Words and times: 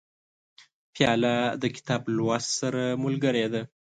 پیاله 0.93 1.35
د 1.61 1.63
کتاب 1.75 2.01
لوست 2.17 2.49
سره 2.59 2.83
ملګرې 3.03 3.45
ده. 3.53 3.61